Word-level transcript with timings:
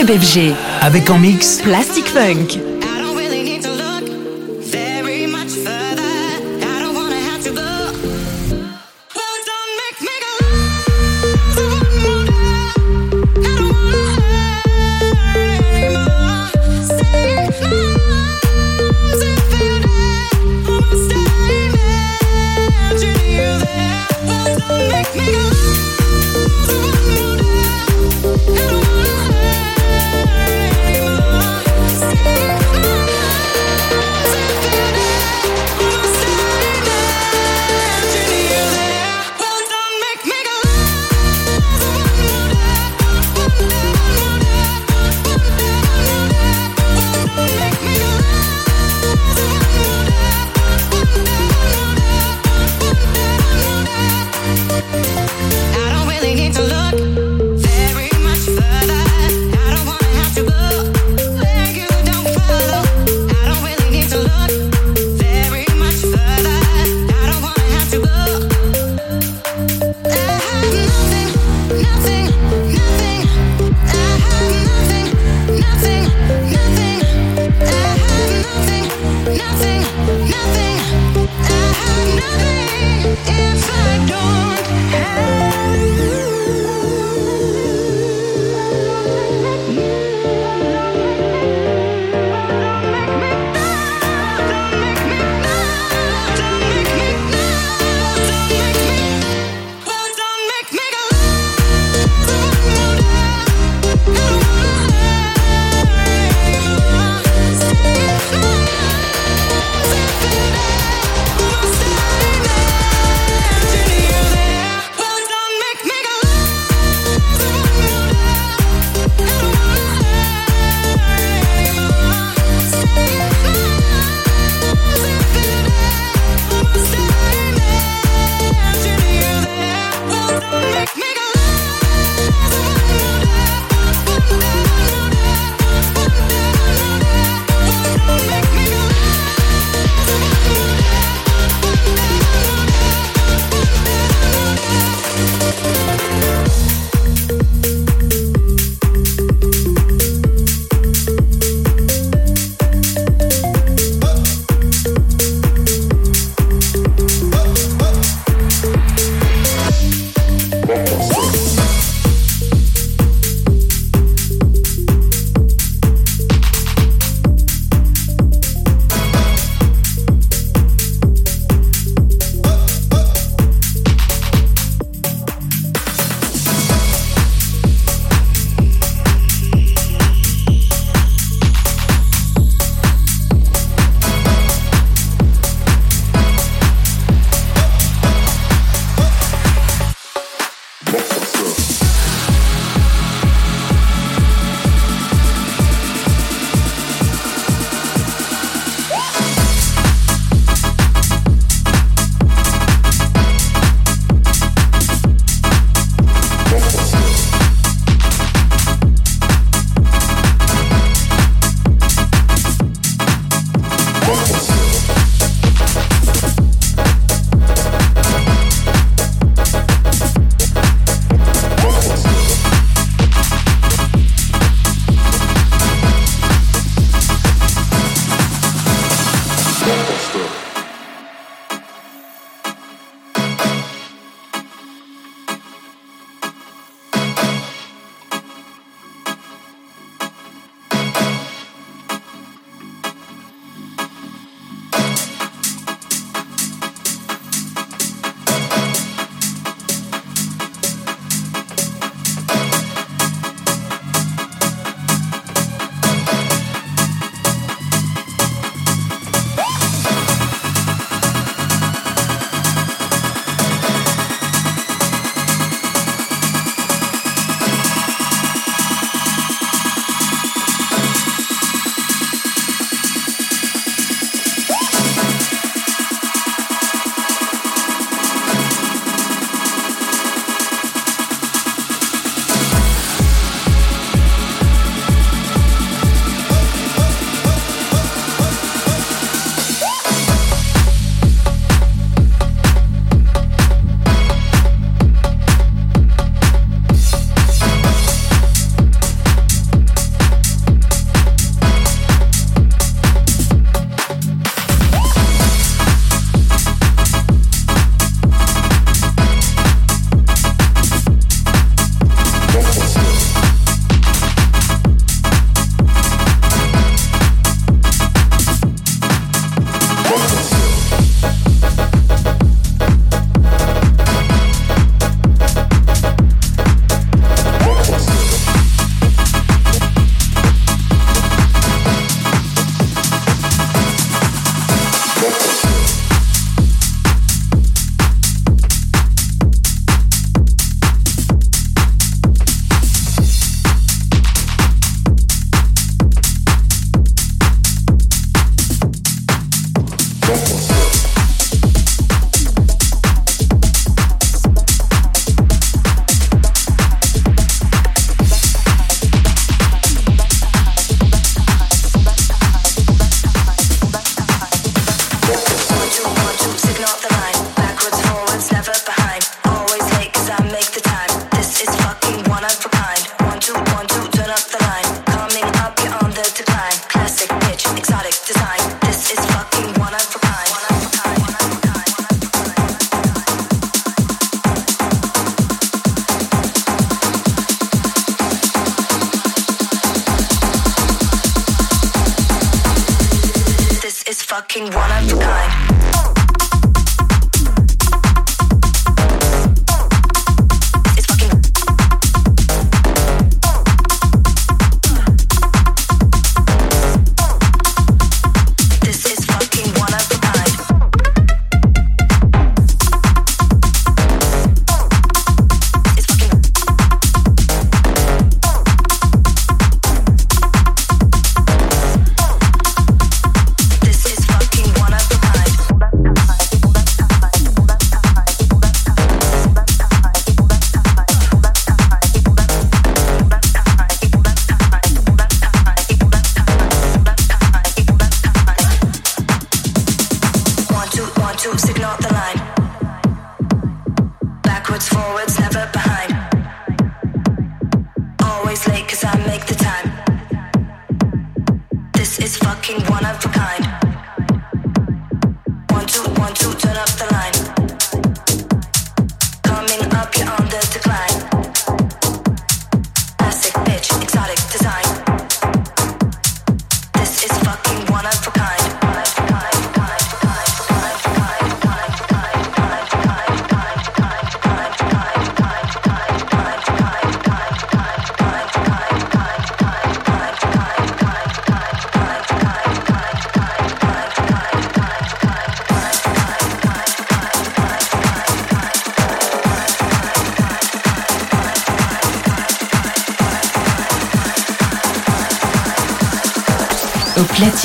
Club 0.00 0.18
FG. 0.18 0.54
Avec 0.80 1.10
en 1.10 1.18
mix 1.18 1.60
Plastic 1.62 2.06
Funk. 2.06 2.69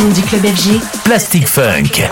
Du 0.03 0.21
club 0.23 0.45
FG. 0.45 0.81
Plastic 1.05 1.47
Funk. 1.47 2.03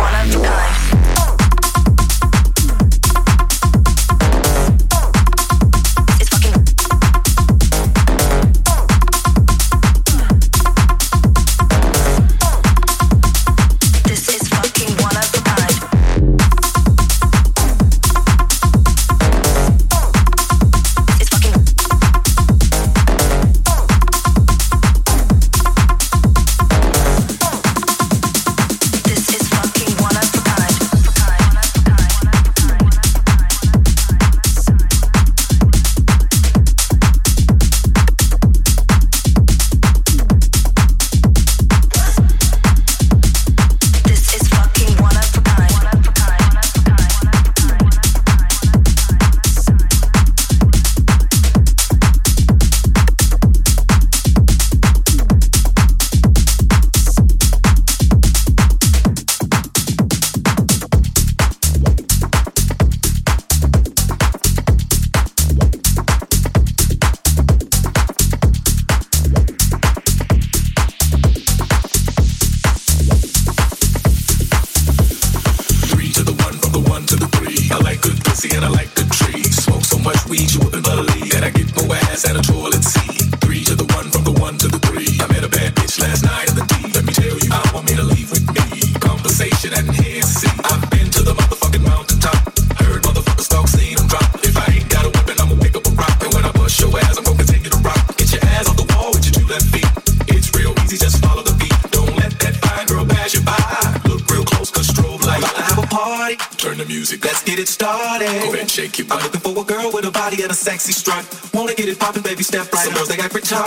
Right 113.33 113.45
Some 113.45 113.62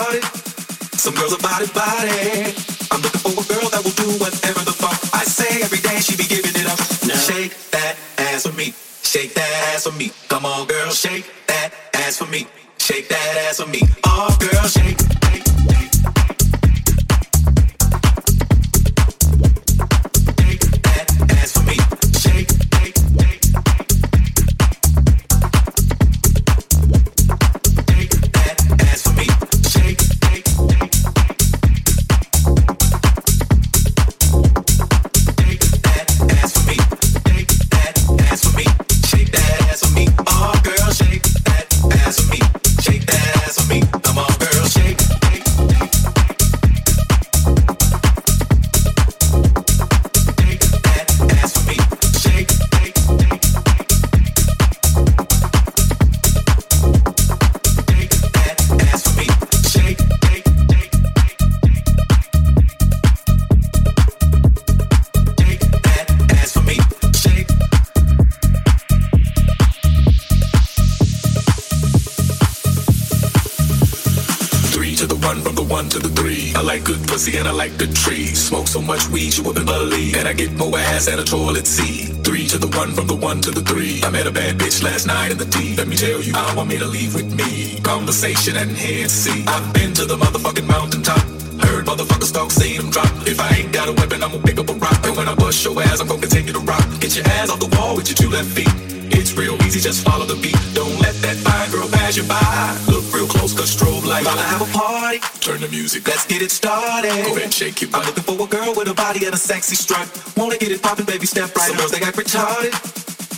And 79.59 80.29
I 80.29 80.33
get 80.33 80.53
more 80.53 80.77
ass 80.79 81.07
than 81.07 81.19
a 81.19 81.25
toilet 81.25 81.66
seat. 81.66 82.25
Three 82.25 82.47
to 82.49 82.59
the 82.59 82.66
one, 82.77 82.92
from 82.92 83.07
the 83.07 83.14
one 83.14 83.40
to 83.40 83.51
the 83.51 83.61
three. 83.61 84.01
I 84.03 84.11
met 84.11 84.27
a 84.27 84.31
bad 84.31 84.59
bitch 84.59 84.83
last 84.83 85.07
night 85.07 85.31
in 85.31 85.38
the 85.38 85.45
D. 85.47 85.77
Let 85.77 85.88
me 85.88 85.97
tell 85.97 86.21
you, 86.21 86.33
I 86.35 86.55
want 86.55 86.69
me 86.69 86.79
to 86.79 86.87
leave 86.87 87.14
with 87.14 87.33
me. 87.33 87.81
Conversation 87.81 88.57
and 88.57 88.71
head 88.77 89.11
see. 89.11 89.45
I've 89.47 89.73
been 89.73 89.95
to 89.95 90.05
the 90.05 90.16
motherfucking 90.16 90.66
mountaintop. 90.69 91.23
Heard 91.62 91.87
motherfuckers 91.87 92.33
talk, 92.35 92.51
seen 92.51 92.77
them 92.77 92.90
drop. 92.90 93.09
If 93.27 93.40
I 93.40 93.49
ain't 93.57 93.73
got 93.73 93.88
a 93.88 93.92
weapon, 93.92 94.23
I'ma 94.23 94.38
pick 94.45 94.59
up 94.59 94.69
a 94.69 94.75
rock. 94.75 95.01
And 95.05 95.16
when 95.16 95.29
I 95.29 95.35
bust 95.35 95.64
your 95.64 95.81
ass, 95.81 96.01
I'm 96.01 96.09
gonna 96.09 96.21
continue 96.21 96.53
to 96.53 96.61
rock. 96.61 96.85
Get 97.01 97.16
your 97.16 97.27
ass 97.38 97.49
off 97.49 97.61
the 97.61 97.71
wall 97.77 97.97
with 97.97 98.09
your 98.09 98.16
two 98.16 98.29
left 98.29 98.49
feet. 98.49 98.69
It's 99.14 99.33
real 99.33 99.57
easy, 99.62 99.81
just 99.81 100.05
follow 100.05 100.27
the 100.27 100.37
beat. 100.37 100.59
Don't 100.75 101.01
let 101.01 101.14
that 101.23 101.37
fine 101.37 101.71
girl 101.71 101.88
pass 101.88 102.16
you 102.16 102.25
by. 102.25 102.77
Look 102.88 103.06
real 103.27 103.39
close, 103.39 103.53
cause 103.53 103.75
strobe 103.75 104.05
light. 104.07 104.25
Gonna 104.25 104.41
have 104.43 104.62
a 104.62 104.73
party. 104.73 105.19
Turn 105.41 105.61
the 105.61 105.69
music, 105.69 106.07
let's 106.07 106.27
get 106.27 106.43
it 106.43 106.51
started. 106.51 107.11
Go 107.11 107.33
ahead 107.33 107.43
and 107.43 107.55
shake 107.55 107.83
it. 107.83 107.95
I'm 107.95 108.05
looking 108.07 108.23
for 108.23 108.35
a 108.35 108.47
girl 108.47 108.75
with 108.75 108.89
a 108.89 108.95
body 108.95 109.25
and 109.25 109.35
a 109.35 109.39
sexy 109.39 109.77
strut. 109.77 110.07
Wanna 110.37 110.59
get 110.59 110.71
it 110.71 110.83
poppin', 110.83 111.05
baby, 111.05 111.27
step 111.27 111.55
right. 111.55 111.69
Some 111.69 111.77
girls 111.77 111.93
they 111.93 112.01
act 112.01 112.17
retarded. 112.17 112.75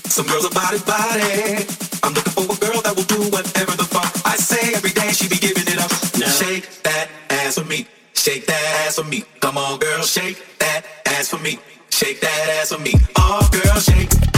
Some 0.09 0.27
girls 0.27 0.44
are 0.44 0.55
body 0.55 0.79
body. 0.85 1.64
I'm 2.03 2.14
looking 2.14 2.33
for 2.33 2.44
a 2.44 2.59
girl 2.59 2.81
that 2.83 2.94
will 2.96 3.09
do 3.09 3.20
whatever 3.31 3.72
the 3.77 3.85
fuck 3.85 4.11
I 4.27 4.37
say 4.37 4.74
every 4.74 4.90
day. 4.90 5.11
She 5.12 5.29
be 5.29 5.37
giving 5.37 5.66
it 5.66 5.79
up. 5.79 5.90
Now 6.18 6.29
shake 6.29 6.83
that 6.83 7.09
ass 7.31 7.59
for 7.59 7.64
me. 7.64 7.87
Shake 8.14 8.46
that 8.46 8.87
ass 8.87 8.96
for 8.96 9.05
me. 9.05 9.24
Come 9.40 9.59
on, 9.59 9.79
girl, 9.79 10.03
shake 10.03 10.42
that 10.59 10.85
ass 11.07 11.29
for 11.29 11.38
me. 11.38 11.59
Shake 11.90 12.20
that 12.20 12.61
ass 12.61 12.72
for 12.72 12.81
me. 12.81 12.94
Oh, 13.16 13.48
girl, 13.53 13.79
shake. 13.81 14.38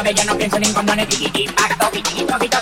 suave, 0.00 0.14
yo 0.14 0.24
no 0.24 0.36
pienso 0.36 0.58
ni 0.58 0.66
en 0.66 0.74
condones, 0.74 1.08
tiquití, 1.08 1.46
pacto, 1.48 1.90
poquito 2.26 2.59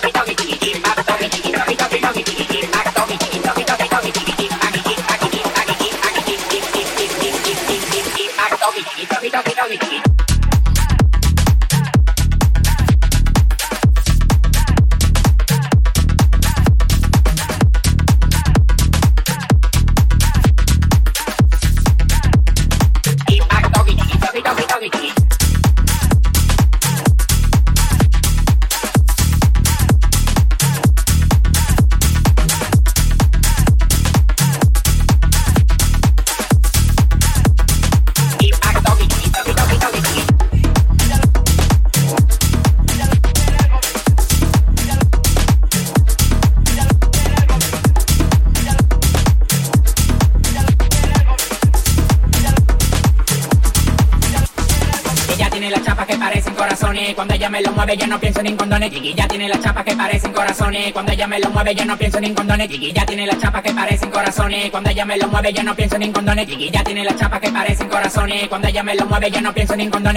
mueve 57.89 58.01
yo 58.01 58.07
no 58.07 58.19
pienso 58.19 58.43
ni 58.43 58.49
en 58.49 58.57
condones. 58.57 58.91
Ya 59.15 59.27
tiene 59.27 59.49
las 59.49 59.61
chapas 59.61 59.83
que 59.83 59.95
parecen 59.95 60.31
corazones. 60.31 60.93
Cuando 60.93 61.11
ella 61.11 61.25
me 61.25 61.39
lo 61.39 61.49
mueve 61.49 61.73
yo 61.73 61.85
no 61.85 61.97
pienso 61.97 62.19
ni 62.19 62.27
en 62.27 62.35
condones. 62.35 62.69
Chiquilla 62.69 63.03
tiene 63.03 63.25
las 63.25 63.39
chapas 63.39 63.63
que 63.63 63.73
parecen 63.73 64.11
corazones. 64.11 64.69
Cuando 64.69 64.91
ella 64.91 65.05
me 65.05 65.17
lo 65.17 65.27
mueve 65.27 65.53
yo 65.53 65.63
no 65.63 65.75
pienso 65.75 65.97
ni 65.97 66.05
en 66.05 66.13
condones. 66.13 66.47
Chiquilla 66.47 66.83
tiene 66.83 67.03
las 67.03 67.15
chapas 67.15 67.39
que 67.39 67.49
parecen 67.51 67.89
corazones. 67.89 68.47
Cuando 68.47 68.67
ella 68.67 68.83
me 68.83 68.93
lo 68.93 69.07
mueve 69.07 69.31
yo 69.31 69.41
no 69.41 69.53
pienso 69.53 69.75
ni 69.75 69.83
en 69.83 69.89
condones. 69.89 70.09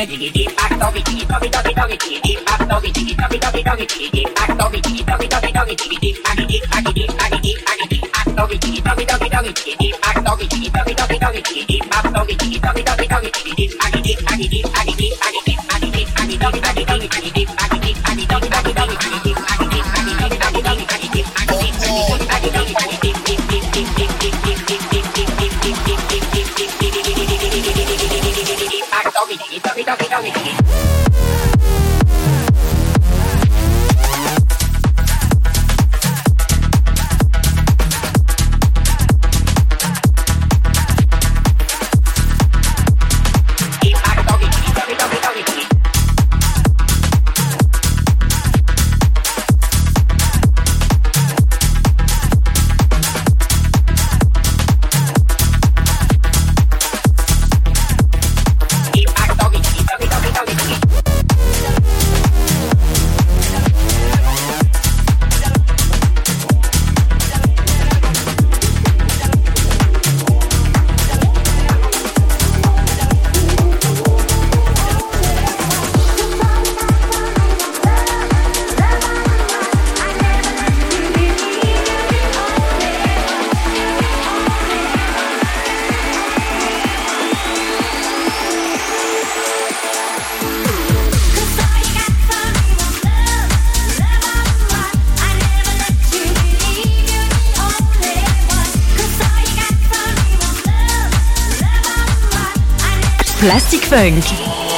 Plastic 103.42 103.84
Funk 103.86 104.20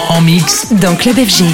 En 0.08 0.22
mix, 0.22 0.72
dans 0.72 0.96
Club 0.96 1.16
FG. 1.16 1.44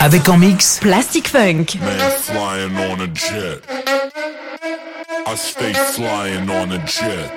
Avec 0.00 0.28
en 0.28 0.36
mix. 0.36 0.78
Plastic 0.80 1.28
Funk. 1.28 1.78
I 5.26 5.36
stay 5.36 5.72
flying 5.72 6.50
on 6.50 6.72
a 6.72 6.78
jet. 6.86 7.30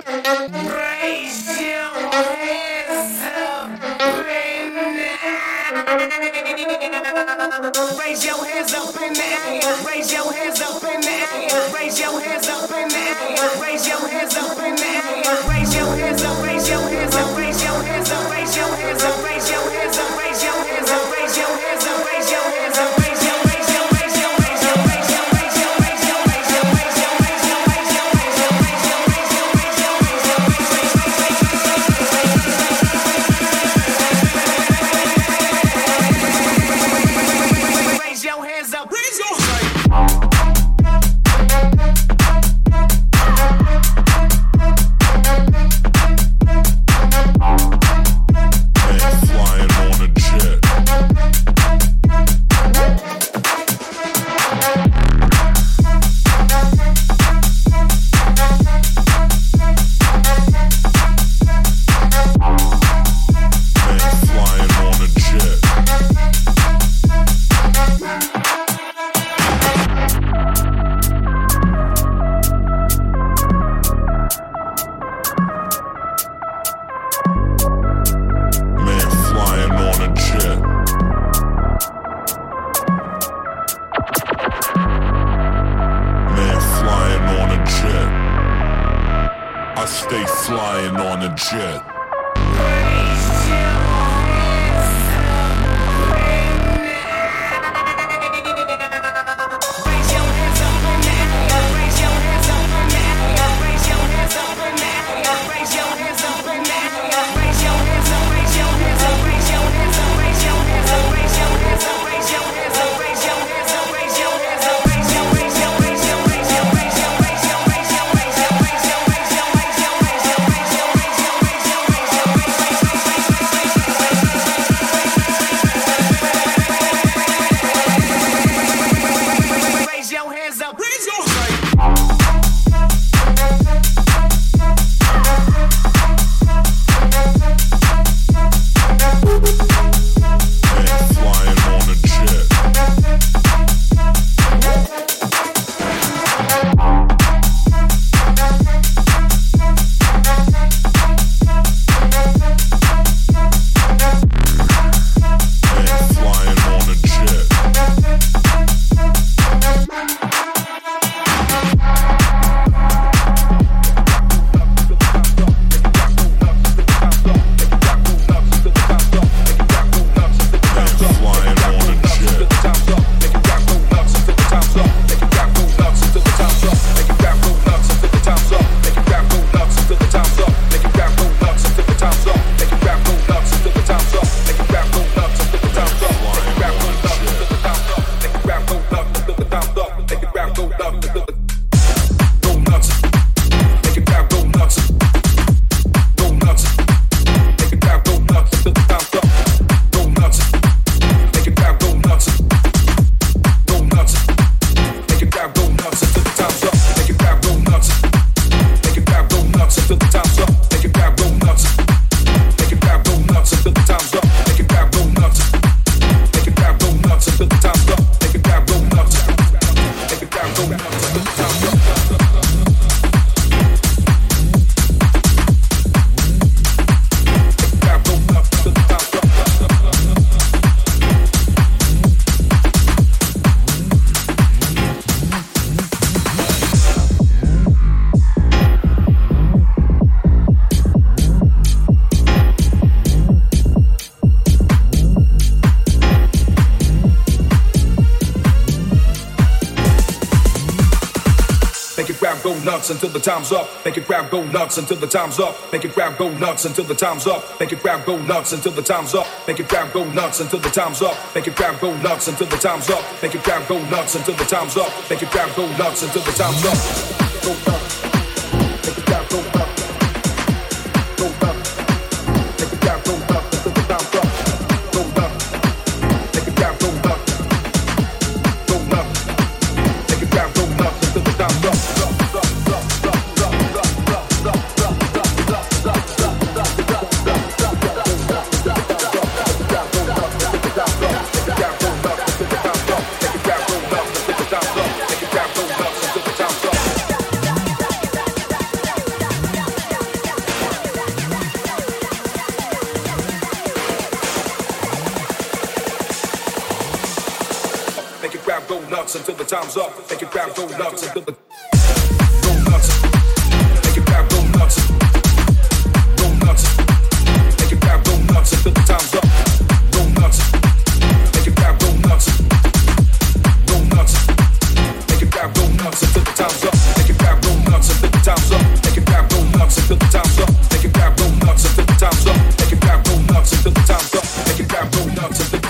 nuts 252.81 252.89
until 252.89 253.09
the 253.09 253.19
time's 253.19 253.51
up. 253.51 253.69
Make 253.85 253.97
it 253.97 254.07
grab, 254.07 254.31
go 254.31 254.43
nuts 254.45 254.79
until 254.79 254.97
the 254.97 255.05
time's 255.05 255.39
up. 255.39 255.55
Make 255.71 255.85
it 255.85 255.93
grab, 255.93 256.17
go 256.17 256.31
nuts 256.37 256.65
until 256.65 256.83
the 256.83 256.95
time's 256.95 257.27
up. 257.27 257.43
Make 257.59 257.71
it 257.71 257.79
grab, 257.79 258.05
go 258.07 258.17
nuts 258.23 258.53
until 258.53 258.71
the 258.71 258.81
time's 258.81 259.13
up. 259.13 259.27
Make 259.45 259.59
it 259.59 259.67
grab, 259.67 259.93
go 259.93 260.03
nuts 260.09 260.39
until 260.39 260.59
the 260.59 260.69
time's 260.69 261.03
up. 261.03 261.15
Make 261.35 261.45
it 261.45 261.55
grab, 261.55 261.79
go 261.79 261.95
nuts 261.97 262.27
until 262.27 262.47
the 262.47 262.57
time's 262.57 262.89
up. 262.89 263.03
Make 263.21 263.35
it 263.35 263.43
grab, 263.43 263.67
go 263.67 263.77
nuts 263.85 264.15
until 264.15 264.33
the 264.33 264.45
time's 264.45 264.77
up. 264.77 264.91
Make 265.11 265.21
it 265.21 265.29
grab, 265.29 265.55
go 265.55 265.67
nuts 265.77 266.01
until 266.01 266.23
the 266.23 266.31
time's 266.31 266.65
up. 266.65 267.43
Go 267.43 267.71
nuts. 267.71 268.00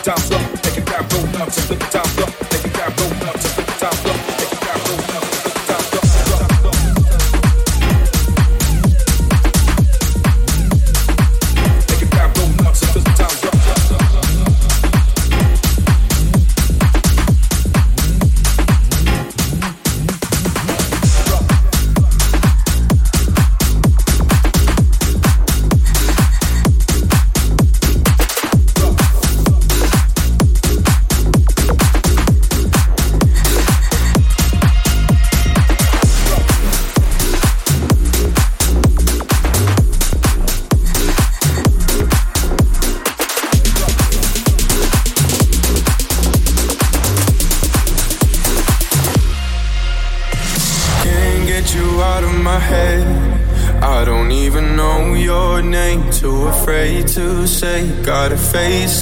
top, 0.04 0.20
slow, 0.20 0.39
take 0.64 0.78
it 0.78 0.86
down, 0.86 1.08
roll 1.10 1.43
up, 1.43 1.52
so 1.52 1.62
flip 1.62 1.80
the 1.80 1.86
top. 1.86 2.11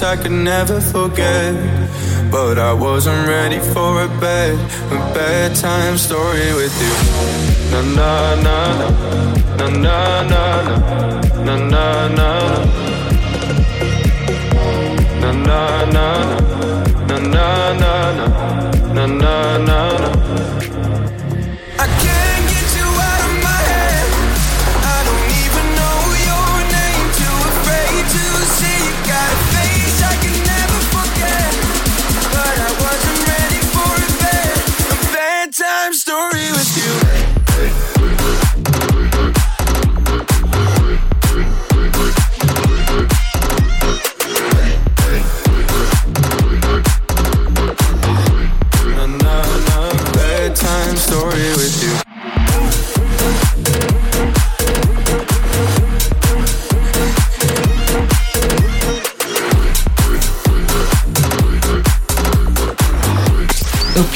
I 0.02 0.16
could 0.16 0.32
never 0.32 0.80
forget. 0.80 1.54
But 2.30 2.58
I 2.58 2.72
wasn't 2.72 3.26
ready 3.28 3.58
for 3.58 4.02
a 4.04 4.08
bed, 4.20 4.54
a 4.92 4.98
bedtime 5.14 5.98
story 5.98 6.54
with 6.54 6.74
you. 6.84 6.96
Na 7.72 7.80
na 7.98 8.34
na 8.46 8.58
na 9.58 9.68
na 9.68 10.22
na 10.32 10.62
na 11.44 11.56
na 11.56 11.56
na 11.68 12.08
na. 12.08 12.39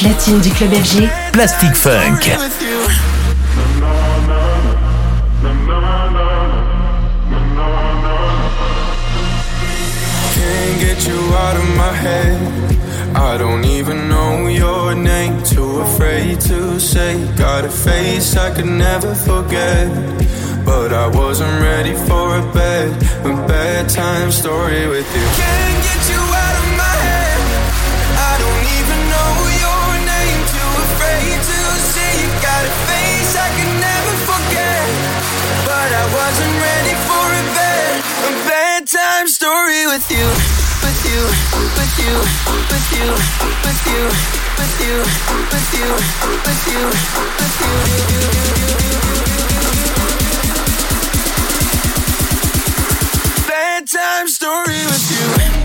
platine 0.04 0.40
du 0.40 0.50
club 0.50 0.72
FG. 0.74 1.08
Plastik 1.32 1.74
Funk. 1.74 2.20
Can't 10.34 10.80
get 10.80 11.06
you 11.06 11.18
out 11.44 11.56
of 11.56 11.68
my 11.76 11.92
head. 12.04 12.38
I 13.14 13.38
don't 13.38 13.64
even 13.64 14.08
know 14.08 14.46
your 14.48 14.94
name. 14.94 15.42
Too 15.42 15.80
afraid 15.80 16.38
to 16.40 16.78
say. 16.78 17.16
Got 17.36 17.64
a 17.64 17.70
face 17.70 18.36
I 18.36 18.50
could 18.54 18.66
never 18.66 19.14
forget. 19.14 19.88
But 20.66 20.92
I 20.92 21.08
wasn't 21.08 21.62
ready 21.62 21.94
for 21.94 22.36
a 22.36 22.42
bed. 22.52 22.90
A 23.24 23.32
bedtime 23.48 24.30
story 24.30 24.86
with 24.86 25.08
you. 25.16 25.83
be 39.84 39.90
with 39.90 40.10
you, 40.10 40.26
with 40.82 41.04
you, 41.04 41.20
with 41.76 41.98
you, 41.98 42.12
with 42.70 42.92
you, 42.92 43.06
with 43.64 43.86
you, 43.86 44.02
with 44.58 44.80
you, 44.80 44.96
with 45.52 45.74
you, 45.74 45.88
with 46.44 46.64
you, 46.68 46.82
with 47.38 47.56
you. 47.62 48.24
Bedtime 53.48 54.28
story 54.28 54.80
with 54.86 55.10
you. 55.10 55.63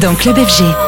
Dans 0.00 0.14
Club 0.14 0.36
FG. 0.38 0.85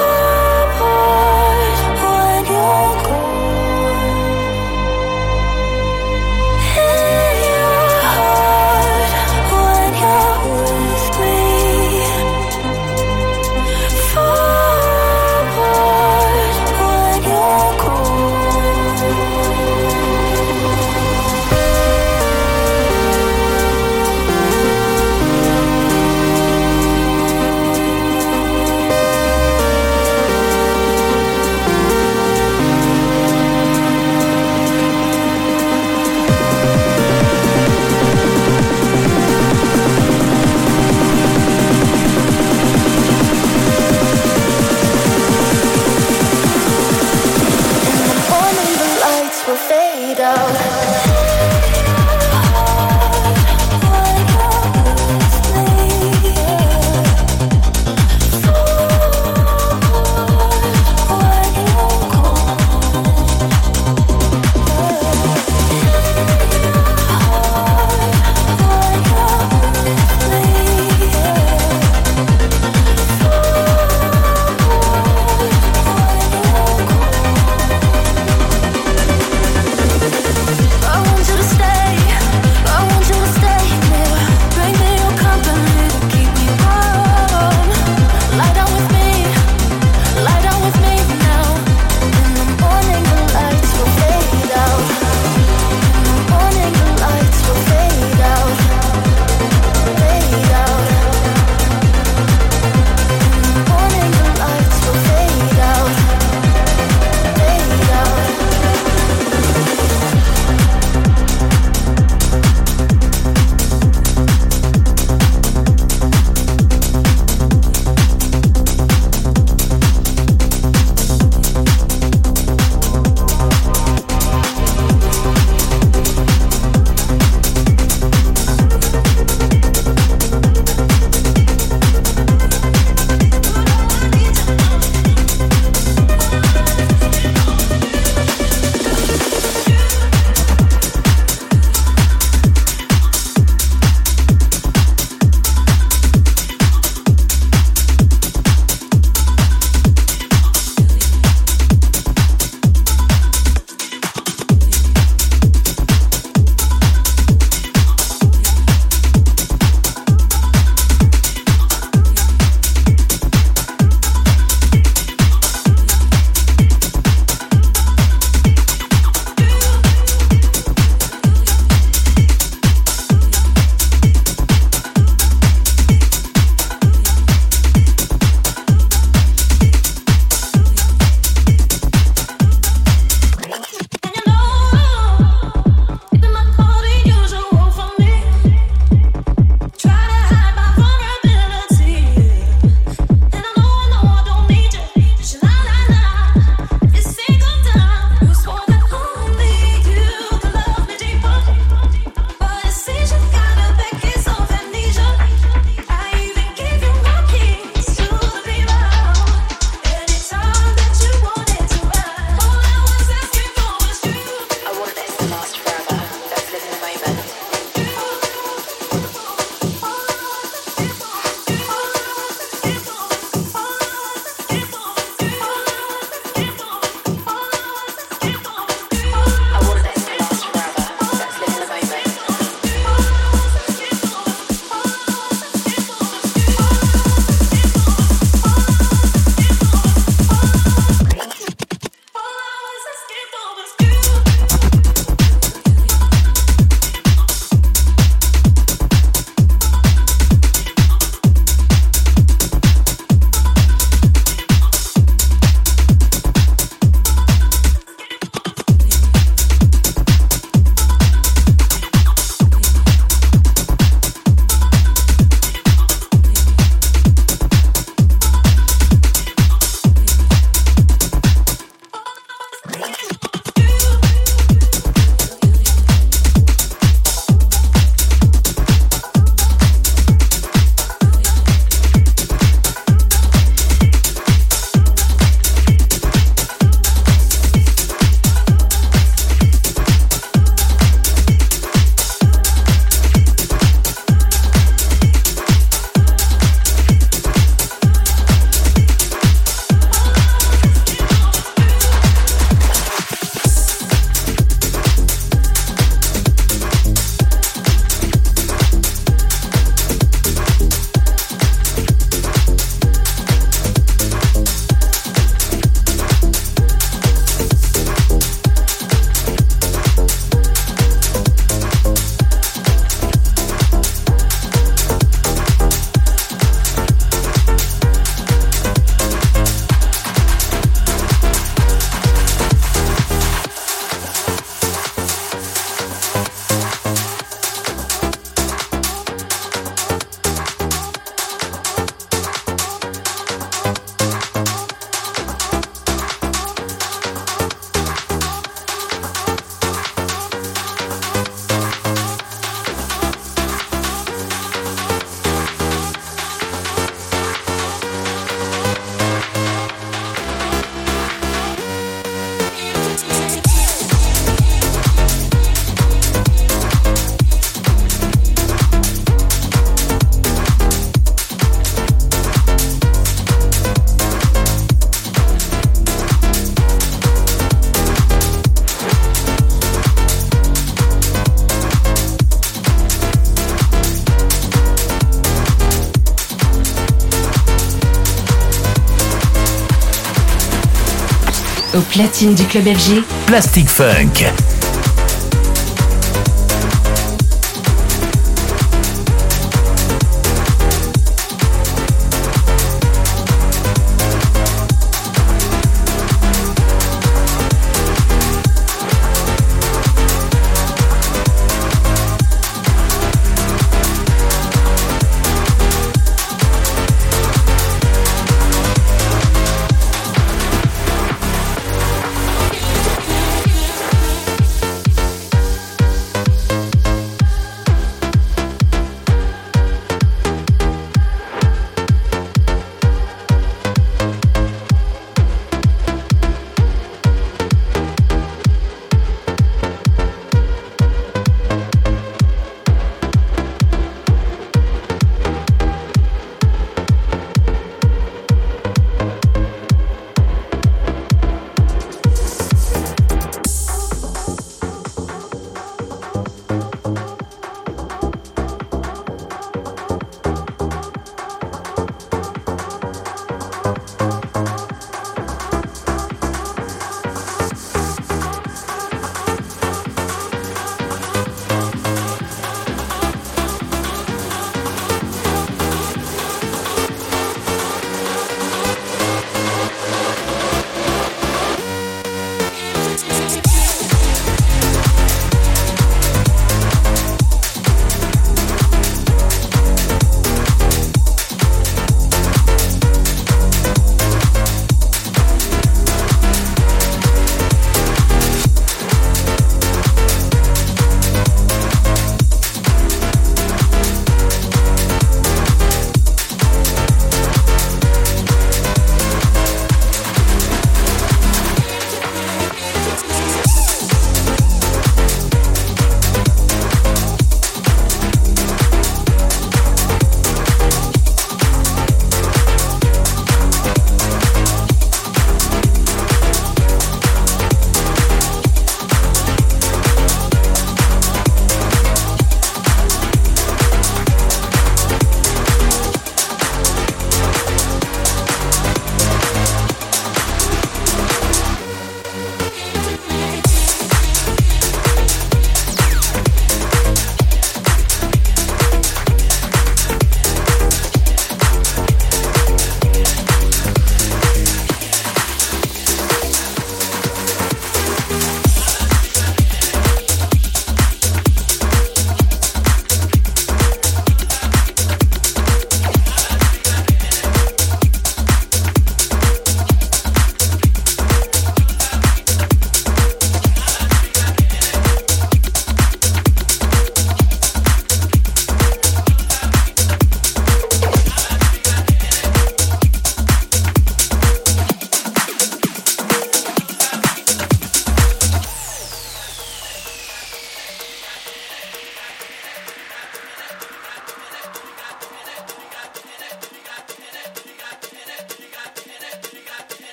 Au 391.79 391.81
platine 391.83 392.35
du 392.35 392.43
club 392.45 392.64
FG. 392.64 393.05
Plastic 393.26 393.68
Funk. 393.68 394.58